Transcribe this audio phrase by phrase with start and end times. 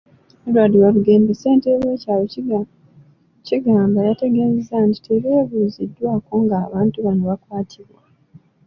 [0.47, 2.23] Edward Walugembe, ssentebe w'ekyalo
[3.47, 8.01] Kigamba yategeezezza nti tebeebuuziddwako ng'abantu bano bakwatibwa.